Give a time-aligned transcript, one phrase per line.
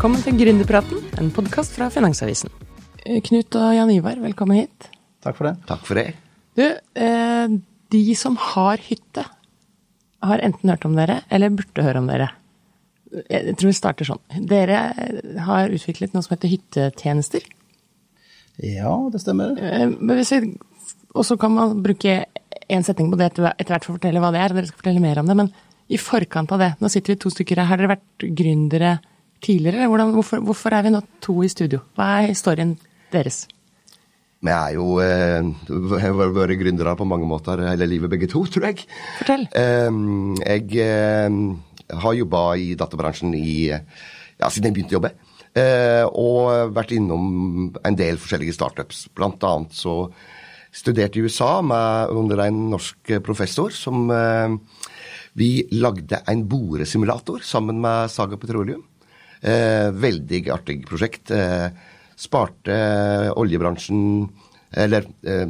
[0.00, 2.48] Velkommen til Gründerpraten, en podkast fra Finansavisen.
[3.04, 4.86] Eh, Knut og Jan Ivar, velkommen hit.
[5.20, 5.58] Takk for det.
[5.68, 6.14] Takk for det.
[6.56, 6.62] Du,
[6.96, 7.48] eh,
[7.92, 9.26] de som har hytte,
[10.22, 12.30] har enten hørt om dere, eller burde høre om dere.
[13.28, 14.22] Jeg tror vi starter sånn.
[14.48, 17.44] Dere har utviklet noe som heter hyttetjenester.
[18.56, 19.52] Ja, det stemmer.
[19.60, 20.54] Eh,
[21.14, 22.24] Og så kan man bruke
[22.70, 24.48] én setning på det etter etter hvert for å fortelle hva det er.
[24.48, 25.36] og Dere skal fortelle mer om det.
[25.36, 25.52] Men
[25.90, 27.66] i forkant av det, nå sitter vi to stykker her.
[27.66, 29.00] Har dere vært gründere
[29.42, 29.88] tidligere?
[29.90, 31.82] Hvordan, hvorfor, hvorfor er vi nå to i studio?
[31.96, 32.76] Hva er historien
[33.12, 33.44] deres?
[34.40, 38.86] Vi er jo eh, vært gründere på mange måter hele livet, begge to, tror jeg.
[39.18, 39.44] Fortell.
[39.52, 39.90] Eh,
[40.46, 41.40] jeg eh,
[42.04, 45.12] har jobba i databransjen i, ja, siden jeg begynte å jobbe.
[45.50, 49.08] Eh, og vært innom en del forskjellige startups.
[49.16, 50.04] Blant annet så
[50.72, 54.56] studerte i USA med, under en norsk professor som eh,
[55.38, 58.82] Vi lagde en boresimulator sammen med Saga Petroleum.
[59.40, 61.30] Eh, veldig artig prosjekt.
[61.32, 61.70] Eh,
[62.20, 62.74] sparte
[63.40, 64.28] oljebransjen
[64.70, 65.48] Eller eh,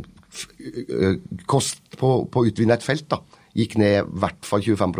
[1.50, 3.18] kost på, på å utvinne et felt da,
[3.58, 4.94] gikk ned i hvert fall 25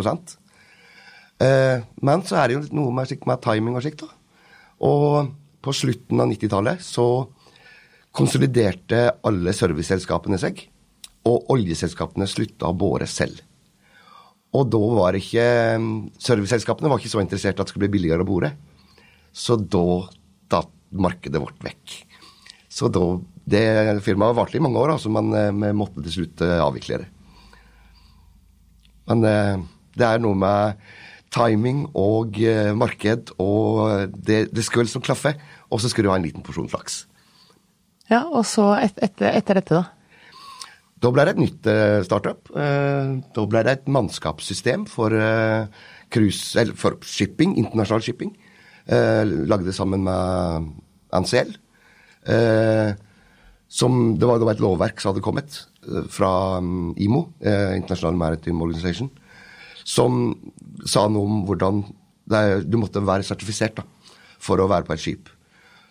[1.40, 4.02] eh, Men så er det jo noe med, med timing og slikt.
[4.02, 4.10] da.
[4.84, 5.30] Og
[5.62, 7.06] på slutten av 90-tallet så
[8.16, 10.64] konsoliderte alle serviceselskapene seg,
[11.30, 13.38] og oljeselskapene slutta å bore selv.
[14.56, 15.44] Og da var ikke
[16.18, 18.50] Serviceselskapene var ikke så interessert at det skulle bli billigere å bore.
[19.32, 20.10] Så da
[20.50, 22.00] datt markedet vårt vekk.
[22.70, 23.20] Så da
[23.50, 27.00] Det firmaet varte i mange år, altså, men eh, vi måtte til slutt eh, avvikle
[27.00, 27.06] det.
[29.10, 29.62] Men eh,
[29.98, 30.76] det er noe med
[31.34, 32.38] timing og
[32.78, 35.32] marked, og det, det skal vel som klaffe.
[35.66, 37.08] Og så skal du ha en liten porsjon flaks.
[38.10, 40.94] Ja, og så et, etter, etter dette, da?
[41.02, 41.68] Da ble det et nytt
[42.06, 42.50] startup.
[42.54, 45.14] Da ble det et mannskapssystem for,
[46.12, 48.34] cruise, eller for shipping, internasjonal shipping.
[48.90, 50.70] Eh, lagde sammen med
[51.14, 51.52] NCL.
[52.26, 52.90] Eh,
[53.70, 58.64] som, det var, et lovverk som hadde kommet eh, fra mm, IMO, eh, International Maritime
[58.66, 59.12] Organization,
[59.86, 60.34] som
[60.82, 61.84] sa noe om hvordan
[62.34, 63.86] er- du måtte være sertifisert da,
[64.42, 65.30] for å være på et skip.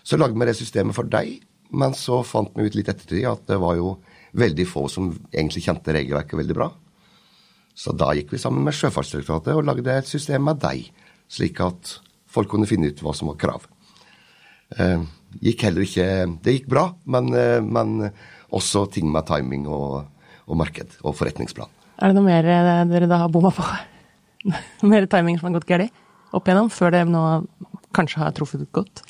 [0.04, 1.40] Så lagde vi det systemet for deg,
[1.72, 3.96] men så fant vi ut litt ettertid at det var jo
[4.36, 6.70] veldig få som egentlig kjente regelverket veldig bra.
[7.80, 10.90] Så da gikk vi sammen med Sjøfartsdirektoratet og lagde et system med deg,
[11.32, 12.00] slik at
[12.30, 13.66] folk kunne finne ut hva som var krav.
[14.78, 15.02] Eh,
[15.42, 16.06] gikk heller ikke
[16.46, 18.12] Det gikk bra, men, eh, men
[18.54, 20.06] også ting med timing og,
[20.46, 21.70] og marked og forretningsplan.
[22.00, 23.66] Er det noe mer eh, dere da har bomma på?
[24.88, 25.92] Mer timing som har gått galt
[26.32, 27.24] opp igjennom, før det nå
[27.98, 29.02] kanskje har truffet godt?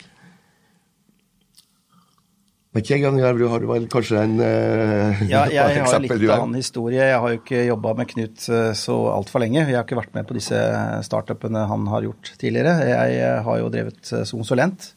[2.69, 6.33] Vet ikke, Jan Jarv, du har vel kanskje en uh, Ja, jeg har eksempel litt
[6.35, 7.01] annen historie.
[7.01, 9.63] Jeg har jo ikke jobba med Knut eh, så altfor lenge.
[9.63, 10.59] Jeg har ikke vært med på disse
[11.07, 12.75] startupene han har gjort tidligere.
[12.85, 14.91] Jeg eh, har jo drevet som konsulent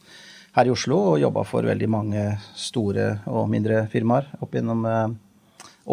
[0.53, 4.85] her i Oslo og jobba for veldig mange store og mindre firmaer opp gjennom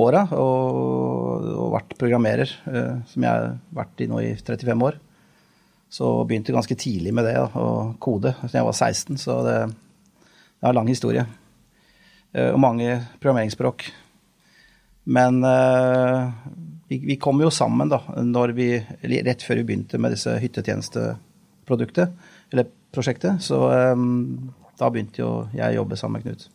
[0.04, 0.26] åra.
[0.36, 2.56] Og, og vært programmerer,
[3.08, 5.00] som jeg har vært i nå i 35 år.
[5.88, 9.16] Så begynte ganske tidlig med det, å kode, da jeg var 16.
[9.24, 11.30] Så det, det er en lang historie.
[12.32, 13.88] Eh, og mange programmeringsspråk.
[15.10, 16.28] Men eh,
[16.90, 18.02] vi, vi kom jo sammen da,
[18.54, 18.70] vi,
[19.26, 22.14] rett før vi begynte med disse hyttetjenesteproduktet,
[22.52, 23.42] eller prosjektet.
[23.42, 24.06] Så eh,
[24.78, 26.48] da begynte jo jeg å jobbe sammen med Knut.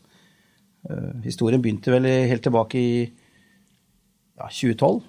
[1.24, 5.00] Historien begynte vel helt tilbake i ja, 2012,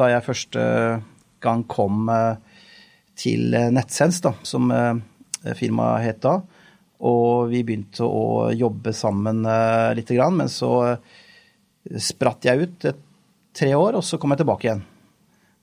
[0.00, 0.62] da jeg første
[1.44, 2.08] gang kom
[3.18, 4.72] til Netsense, da, som
[5.58, 6.38] firmaet het da.
[6.98, 12.86] Og vi begynte å jobbe sammen uh, lite grann, men så eh, spratt jeg ut
[12.90, 13.04] et,
[13.58, 14.82] tre år, og så kom jeg tilbake igjen.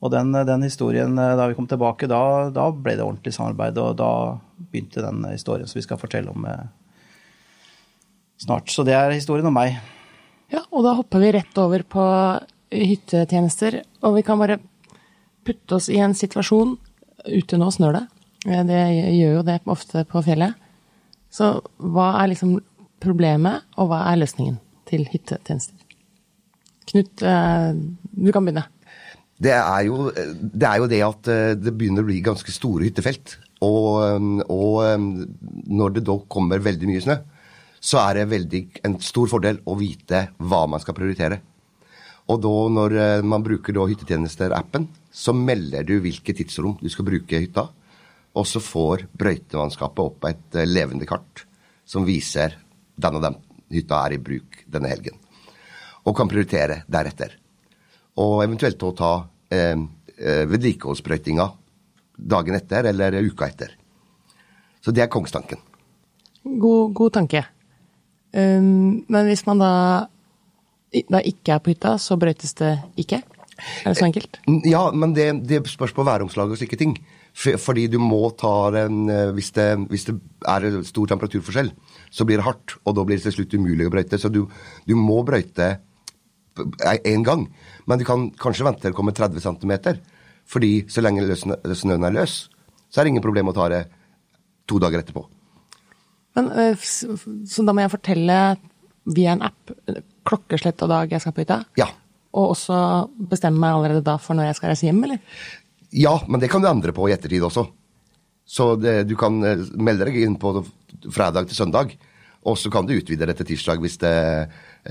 [0.04, 3.80] Og den, den historien, eh, da vi kom tilbake, da, da ble det ordentlig samarbeid,
[3.82, 4.12] og da
[4.72, 6.66] begynte den historien som vi skal fortelle om eh,
[8.42, 8.72] snart.
[8.72, 9.80] Så det er historien om meg.
[10.54, 12.06] Ja, og da hopper vi rett over på
[12.76, 14.60] hyttetjenester, og vi kan bare
[15.46, 16.78] putte oss i en situasjon
[17.26, 18.02] Ute nå snør det.
[18.46, 18.82] Eh, Det
[19.18, 20.54] gjør jo det ofte på fjellet.
[21.36, 22.60] Så hva er liksom
[23.04, 25.76] problemet, og hva er løsningen til hyttetjenester?
[26.86, 28.68] Knut, eh, du kan begynne.
[29.42, 32.88] Det er, jo, det er jo det at eh, det begynner å bli ganske store
[32.88, 33.36] hyttefelt.
[33.66, 35.02] Og, eh, og
[35.68, 37.18] når det da kommer veldig mye snø,
[37.86, 41.42] så er det veldig, en stor fordel å vite hva man skal prioritere.
[42.32, 47.68] Og da når man bruker Hyttetjenester-appen, så melder du hvilket tidsrom du skal bruke hytta.
[48.36, 51.46] Og så får brøytemannskapet opp et levende kart
[51.88, 52.58] som viser
[52.96, 53.38] den og den
[53.72, 55.18] hytta er i bruk denne helgen.
[56.06, 57.38] Og kan prioritere deretter.
[58.22, 59.14] Og eventuelt å ta
[59.52, 59.76] eh,
[60.52, 61.48] vedlikeholdsbrøytinga
[62.16, 63.74] dagen etter eller uka etter.
[64.82, 65.60] Så det er kongstanken.
[66.46, 67.42] God, god tanke.
[68.36, 69.72] Um, men hvis man da,
[71.10, 73.24] da ikke er på hytta, så brøytes det ikke?
[73.58, 74.40] Er det så enkelt?
[74.68, 76.98] Ja, men det, det spørs på væromslaget og slike ting.
[77.36, 80.16] Fordi du må ta den hvis det, hvis det
[80.48, 81.72] er stor temperaturforskjell,
[82.12, 82.78] så blir det hardt.
[82.84, 84.20] Og da blir det til slutt umulig å brøyte.
[84.20, 84.46] Så du,
[84.88, 85.74] du må brøyte
[87.04, 87.48] én gang.
[87.86, 90.00] Men du kan kanskje vente til det kommer 30 cm.
[90.46, 92.46] Fordi så lenge snøen er løs,
[92.90, 93.84] så er det ingen problem å ta det
[94.70, 95.26] to dager etterpå.
[96.36, 98.40] Men, eh, så da må jeg fortelle
[99.06, 99.72] via en app
[100.26, 101.64] klokkeslett og dag jeg skal på hytta?
[101.80, 101.88] Ja.
[102.36, 102.78] Og også
[103.32, 105.42] bestemme meg allerede da for når jeg skal reise hjem, eller?
[105.96, 107.66] Ja, men det kan du endre på i ettertid også.
[108.46, 110.52] Så det, du kan eh, melde deg inn på
[111.14, 111.96] fredag til søndag,
[112.46, 114.16] og så kan du utvide det til tirsdag hvis det,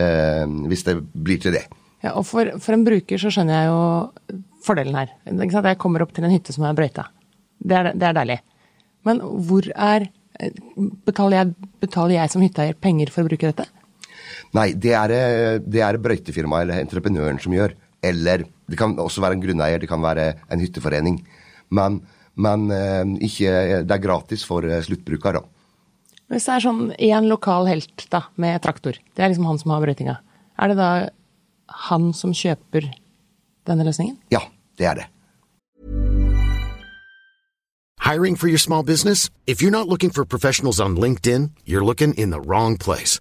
[0.00, 1.66] eh, hvis det blir til det.
[2.04, 5.14] Ja, og for, for, en bruker så skjønner jeg jo fordelen her.
[5.24, 7.06] Jeg kommer opp til en hytte som er brøyta.
[7.64, 8.40] Det er, det er deilig.
[9.06, 10.10] Men hvor er
[11.06, 13.68] Betaler jeg, betaler jeg som hytteeier penger for å bruke dette?
[14.54, 15.14] Nei, det er,
[15.58, 17.74] det er brøytefirmaet eller entreprenøren som gjør.
[18.04, 21.18] Eller det kan også være en grunneier, det kan være en hytteforening.
[21.74, 22.02] Men,
[22.38, 25.44] men eh, ikke, det er gratis for eh, sluttbruker, da.
[26.32, 29.74] Hvis det er sånn én lokal helt da, med traktor, det er liksom han som
[29.74, 30.14] har brøytinga,
[30.56, 30.90] er det da
[31.88, 32.88] han som kjøper
[33.68, 34.16] denne løsningen?
[34.32, 34.40] Ja,
[34.78, 35.10] det er det.
[38.04, 39.30] Hiring for your small business?
[39.46, 43.20] If you're not looking for professionals on LinkedIn, you're looking in the wrong place.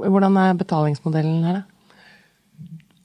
[0.00, 1.72] Hvordan er betalingsmodellen her, da?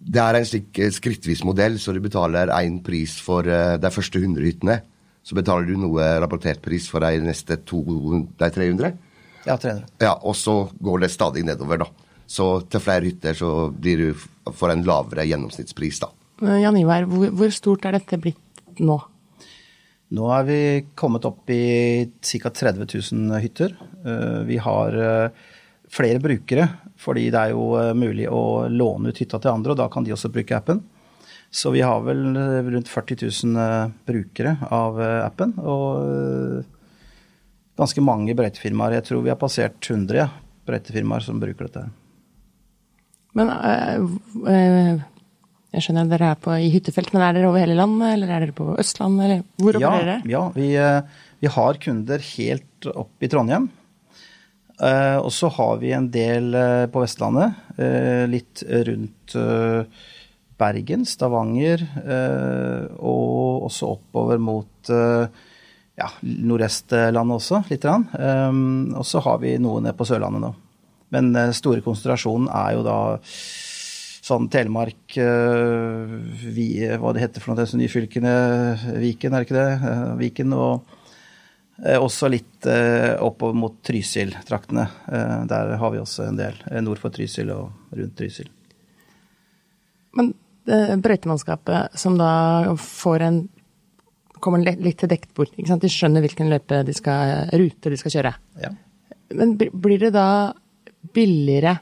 [0.08, 3.92] Det er en slik eh, skrittvis modell, så du betaler én pris for uh, de
[3.92, 4.78] første 100 hyttene.
[5.28, 7.82] Så betaler du noe rapportert pris for de neste to,
[8.40, 8.94] de 300.
[9.44, 9.84] Ja, 300.
[10.00, 11.90] Ja, Og så går det stadig nedover, da.
[12.28, 14.24] Så til flere hytter så blir du
[14.56, 16.12] for en lavere gjennomsnittspris, da.
[16.62, 18.98] Jan Ivar, hvor, hvor stort er dette blitt nå?
[20.16, 20.60] Nå er vi
[20.96, 22.52] kommet opp i ca.
[22.56, 23.76] 30 000 hytter.
[24.48, 24.96] Vi har
[25.92, 26.68] flere brukere,
[27.00, 30.06] fordi det er jo eh, mulig å låne ut hytta til andre, og da kan
[30.06, 30.82] de også bruke appen.
[31.54, 36.66] Så vi har vel eh, rundt 40 000 eh, brukere av appen, og
[37.78, 38.98] ganske mange brøytefirmaer.
[38.98, 40.32] Jeg tror vi har passert 100 ja,
[40.68, 41.86] brøytefirmaer som bruker dette.
[43.38, 43.52] Men
[44.42, 48.32] jeg skjønner at dere er på, i hyttefelt, men er dere over hele landet, eller
[48.34, 50.32] er dere på Østlandet, eller hvor ja, opererer dere?
[50.32, 50.72] Ja, vi,
[51.44, 53.70] vi har kunder helt opp i Trondheim.
[54.78, 57.58] Uh, og så har vi en del uh, på Vestlandet.
[57.80, 59.38] Uh, litt rundt
[60.58, 61.84] Bergen, Stavanger,
[62.98, 67.84] og også oppover mot ja, Nordvestlandet også, litt.
[67.84, 68.08] grann.
[68.98, 70.50] og så har vi noe ned på Sørlandet nå.
[71.14, 72.98] Men store konsentrasjonen er jo da
[73.38, 76.68] sånn Telemark vi,
[76.98, 78.34] Hva det heter for noe, disse nye fylkene.
[78.98, 79.94] Viken, er det ikke det?
[80.24, 80.97] Viken og Eh,
[81.78, 84.88] også litt eh, oppover mot Trysil-traktene.
[85.08, 86.58] Eh, der har vi også en del.
[86.82, 88.50] Nord for Trysil og rundt Trysil.
[90.18, 90.34] Men
[90.68, 93.38] brøytemannskapet som da får en
[94.44, 95.54] kommer litt til dekt bord.
[95.56, 98.34] De skjønner hvilken løype de skal, rute de skal kjøre.
[98.62, 98.72] Ja.
[99.38, 100.28] Men blir det da
[101.14, 101.78] billigere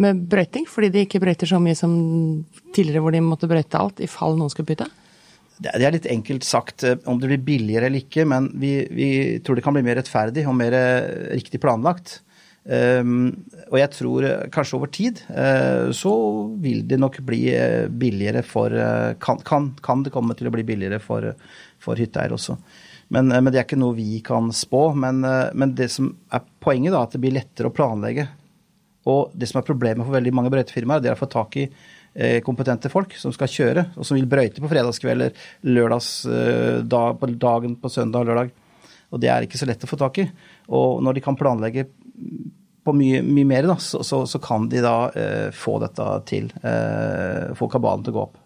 [0.00, 1.92] med brøyting, fordi de ikke brøyter så mye som
[2.74, 4.88] tidligere hvor de måtte brøyte alt i fall noen skulle bytte?
[5.60, 9.10] Det er litt enkelt sagt eh, om det blir billigere eller ikke, men vi, vi
[9.44, 12.20] tror det kan bli mer rettferdig og mer eh, riktig planlagt.
[12.60, 13.30] Um,
[13.70, 16.10] og jeg tror kanskje over tid uh, så
[16.60, 17.38] vil det nok bli
[17.88, 21.24] billigere for uh, kan, kan, kan, det komme til å bli billigere for,
[21.80, 22.58] for hytteeiere også.
[23.16, 24.90] Men, uh, men, det er ikke noe vi kan spå.
[24.92, 28.28] Men, men det som er poenget, da, at det blir lettere å planlegge.
[29.08, 31.64] Og det som er problemet for veldig mange brøytefirmaer, det er å få tak i
[31.64, 31.99] Eh,
[32.44, 35.36] kompetente folk som skal kjøre, og som vil brøyte på fredagskvelder,
[35.70, 38.50] lørdags, eh, dag, på dagen på søndag og lørdag.
[39.10, 40.26] Og det er ikke så lett å få tak i.
[40.74, 41.86] Og når de kan planlegge
[42.84, 46.50] på mye, mye mer, da, så, så, så, kan de da eh, få dette til.
[46.62, 48.38] Eh, få kabalen til å gå opp.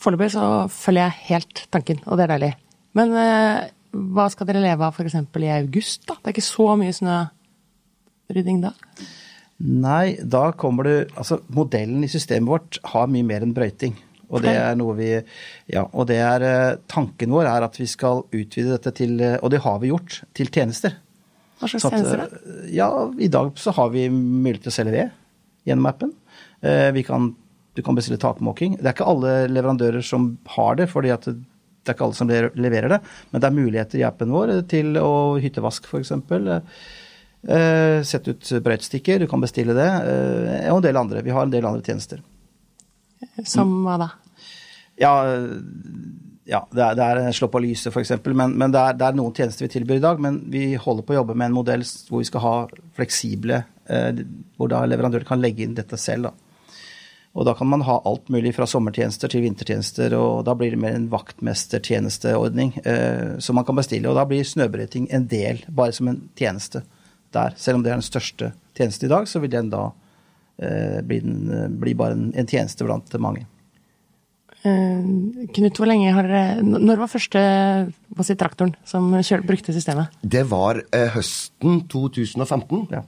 [0.00, 2.52] Foreløpig så følger jeg helt tanken, og det er deilig.
[2.98, 5.18] Men eh, hva skal dere leve av f.eks.
[5.18, 6.06] i august?
[6.08, 6.16] da?
[6.18, 8.74] Det er ikke så mye snørydding da?
[9.60, 13.96] Nei, da kommer du Altså, modellen i systemet vårt har mye mer enn brøyting.
[14.30, 15.10] Og det er noe vi
[15.70, 19.36] Ja, og det er eh, Tanken vår er at vi skal utvide dette til eh,
[19.42, 20.96] Og det har vi gjort, til tjenester.
[21.60, 22.40] Hva slags sånn tjenester, da?
[22.40, 22.88] Eh, ja,
[23.18, 25.16] i dag så har vi mulighet til å selge ved
[25.68, 26.12] gjennom appen.
[26.96, 27.26] Vi kan,
[27.76, 28.78] du kan bestille takmåking.
[28.78, 32.30] Det er ikke alle leverandører som har det, fordi at det er ikke alle som
[32.32, 32.98] leverer det.
[33.28, 36.14] Men det er muligheter i appen vår til å hyttevask, f.eks.
[37.48, 39.88] Uh, Sett ut brøytestikker, du kan bestille det.
[40.04, 41.22] Uh, og en del andre.
[41.24, 42.20] Vi har en del andre tjenester.
[43.48, 44.10] Som hva da?
[45.00, 45.14] Ja,
[46.48, 48.12] ja det, er, det er slå på lyset f.eks.
[48.28, 50.20] Men, men det, er, det, er, noen tjenester vi tilbyr i dag.
[50.20, 52.54] Men vi holder på å jobbe med en modell hvor vi skal ha
[52.98, 54.22] fleksible uh,
[54.60, 56.28] Hvor da leverandører kan legge inn dette selv.
[56.28, 56.36] da.
[57.30, 60.80] Og da kan man ha alt mulig fra sommertjenester til vintertjenester, og da blir det
[60.82, 62.72] mer en vaktmestertjenesteordning
[63.38, 64.10] som man kan bestille.
[64.10, 66.82] Og da blir snøbrøyting en del, bare som en tjeneste
[67.34, 67.56] der.
[67.60, 69.86] Selv om det er den største tjenesten i dag, så vil den da
[70.62, 73.46] eh, bli, den, bli, bare en, en, tjeneste blant mange.
[74.60, 77.40] Uh, Knut, hvor lenge har dere Når var første
[78.12, 80.12] hva si, traktoren som kjør, brukte systemet?
[80.20, 82.82] Det var uh, høsten 2015.
[82.92, 83.00] Ja.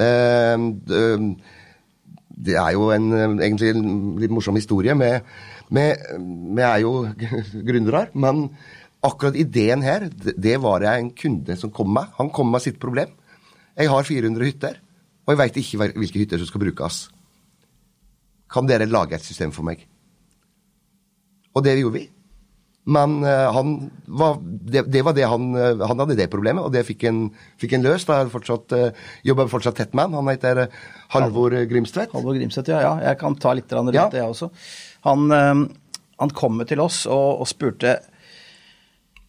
[0.00, 1.34] Uh,
[2.34, 3.84] det er jo en, egentlig en
[4.22, 4.96] litt morsom historie.
[4.96, 5.84] Vi
[6.64, 6.94] er jo
[7.68, 8.48] gründere, men
[9.04, 12.10] akkurat ideen her, det, det var jeg en kunde som kom med.
[12.18, 13.12] Han kom med sitt problem.
[13.74, 14.80] Jeg har 400 hytter,
[15.24, 16.98] og jeg veit ikke hvilke hytter som skal brukes.
[18.52, 19.82] Kan dere lage et system for meg?
[21.54, 22.04] Og det gjorde vi.
[22.84, 26.82] Men han var, det, det, var det han, uh, han hadde det problemet, og det
[26.84, 27.22] fikk en,
[27.60, 28.10] fikk en løst.
[28.12, 30.18] Jeg fortsatt, uh, jobber fortsatt tett med han.
[30.20, 30.66] Han heter
[31.14, 32.12] Halvor Grimstvedt.
[32.12, 32.92] Halvor Grimstvedt, ja, ja.
[33.08, 34.04] Jeg kan ta litt rundt ja.
[34.12, 34.50] det, jeg også.
[35.08, 37.96] Han, han kom til oss og, og spurte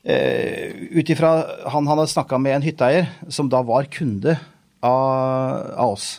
[0.06, 1.32] Ut ifra
[1.74, 4.36] han, hadde snakka med en hytteeier som da var kunde
[4.86, 6.10] av, av oss.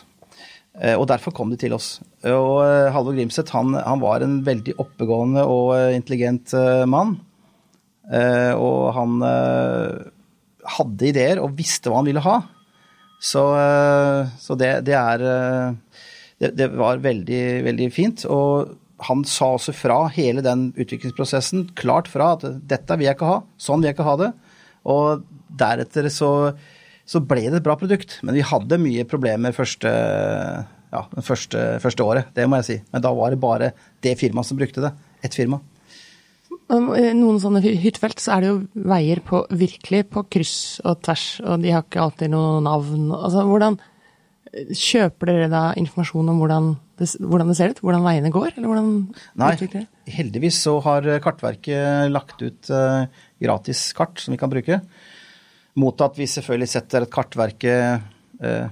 [0.77, 1.97] Uh, og derfor kom de til oss.
[2.27, 6.53] Og uh, Halvor Grimseth han, han, var en veldig oppegående og intelligent
[6.89, 7.17] mann.
[8.07, 9.17] og han
[10.77, 12.37] hadde ideer og visste hva han ville ha.
[13.19, 13.41] Så,
[14.39, 15.23] så det, det, er
[16.39, 18.23] det, det, var veldig, veldig fint.
[18.31, 23.29] Og han sa også fra hele den utviklingsprosessen klart fra at dette vil jeg ikke
[23.29, 24.31] ha, sånn vil jeg ikke ha det.
[24.87, 25.23] Og
[25.59, 26.31] deretter så,
[27.05, 28.17] så ble det et bra produkt.
[28.25, 29.91] Men vi hadde mye problemer første,
[30.93, 32.77] ja, første, første, året, det må jeg si.
[32.93, 33.73] Men da var det bare
[34.05, 34.93] det firmaet som brukte det.
[35.25, 35.61] Ett firma.
[36.67, 41.61] Noen sånne hyttefelt så er det jo veier på virkelig på kryss og tvers, og
[41.63, 43.11] de har ikke alltid noe navn.
[43.15, 43.77] Altså, hvordan
[44.53, 47.81] Kjøper dere da informasjon om hvordan det, hvordan det, ser ut?
[47.83, 48.55] Hvordan veiene går?
[48.55, 48.89] Eller hvordan
[49.37, 53.05] Nei, heldigvis så har Kartverket lagt ut uh,
[53.43, 54.79] gratis kart som vi kan bruke.
[55.77, 57.75] Mot at vi selvfølgelig setter et kartverke
[58.41, 58.69] uh,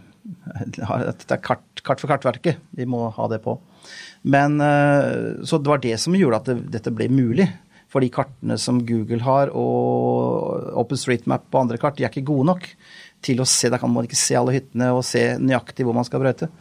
[0.65, 0.81] Det
[1.37, 2.63] er kart, kart, for Kartverket.
[2.73, 3.59] Vi må ha det på.
[4.25, 4.57] Men
[5.45, 7.45] Så det var det som gjorde at det, dette ble mulig.
[7.93, 12.49] For de kartene som Google har, og OpenStreetMap og andre kart, de er ikke gode
[12.49, 12.65] nok
[13.25, 13.71] til å se.
[13.73, 16.51] Da kan man ikke se alle hyttene og se nøyaktig hvor man skal brøyte.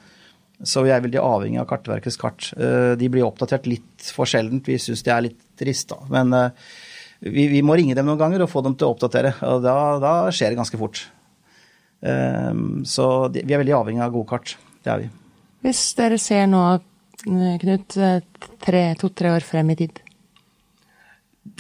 [0.63, 2.47] Så vi er veldig avhengig av Kartverkets kart.
[2.57, 4.69] Eh, de blir oppdatert litt for sjeldent.
[4.71, 5.99] Vi syns det er litt trist, da.
[6.13, 6.71] Men eh,
[7.25, 9.35] vi, vi, må ringe dem noen ganger og få dem til å oppdatere.
[9.51, 11.03] Og da, da skjer det ganske fort.
[12.07, 14.57] Eh, så vi er veldig avhengig av gode kart.
[14.85, 15.13] Det er vi.
[15.67, 16.65] Hvis dere ser nå,
[17.25, 17.95] Knut,
[19.01, 20.01] to-tre år frem i tid?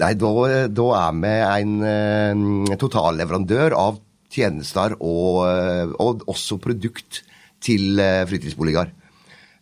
[0.02, 0.32] Nei, da,
[0.68, 1.30] da er vi
[1.62, 3.96] en totalleverandør av
[4.34, 7.22] tjenester og, eh, og også produkt
[7.64, 8.90] til eh, fritidsboliger.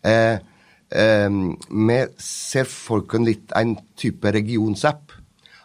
[0.05, 0.39] Eh,
[0.91, 1.29] eh,
[1.69, 5.15] vi ser folkene litt en type regionsapp.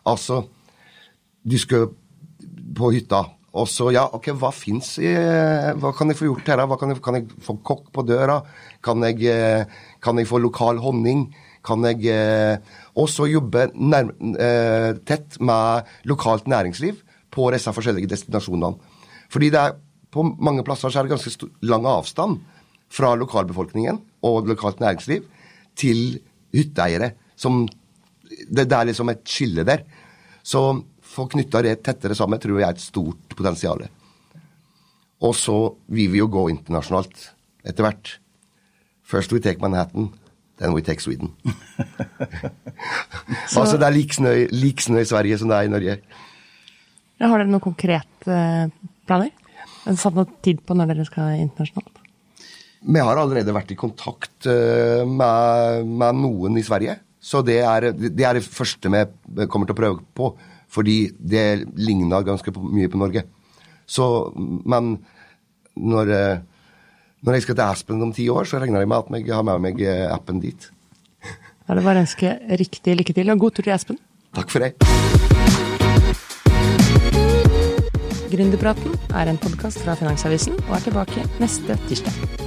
[0.08, 0.44] Altså,
[1.48, 1.90] du skal
[2.78, 3.24] på hytta,
[3.58, 6.62] og så ja, ok, hva fins Hva kan jeg få gjort her?
[6.78, 8.42] Kan jeg, kan jeg få kokk på døra?
[8.86, 9.66] Kan jeg,
[10.04, 11.26] kan jeg få lokal honning?
[11.68, 12.60] kan jeg
[12.96, 18.78] Og også jobbe nær, eh, tett med lokalt næringsliv på disse forskjellige destinasjonene.
[19.34, 19.78] Fordi det er,
[20.14, 22.40] på mange plasser så er det ganske lang avstand
[22.94, 25.26] fra lokalbefolkningen og lokalt næringsliv
[25.78, 26.20] til
[26.56, 27.12] hytteeiere.
[27.36, 27.66] Som,
[28.28, 29.84] det, det er liksom et skille der.
[30.44, 30.64] Så
[31.08, 33.84] få knytta det tettere sammen tror jeg er et stort potensial.
[35.26, 35.58] Og så
[35.90, 37.32] vil vi jo gå internasjonalt
[37.68, 38.18] etter hvert.
[39.08, 40.12] First we take Manhattan,
[40.60, 41.32] then we take Sweden.
[43.60, 44.14] altså det er lik
[44.84, 45.98] snø, i Sverige som det er i Norge.
[47.18, 48.70] Har dere noen konkrete eh,
[49.08, 49.32] planer?
[49.88, 52.04] Satt noe tid på når dere skal internasjonalt?
[52.88, 57.00] Vi har allerede vært i kontakt uh, med, med, noen i Sverige.
[57.20, 60.32] Så det er, det er, det første vi kommer til å prøve på.
[60.72, 63.24] Fordi det ligner ganske mye på Norge.
[63.88, 64.98] Så, men
[65.80, 66.58] når, uh,
[67.26, 69.48] når jeg skal til Aspen om ti år, så regner jeg med at jeg har
[69.48, 70.70] med meg eh, appen dit.
[71.68, 74.04] Da er det bare å ønske riktig lykke til, og god tur til Aspen.
[74.38, 75.17] Takk for det.
[78.38, 82.47] Gründerpraten er en podkast fra Finansavisen og er tilbake neste tirsdag.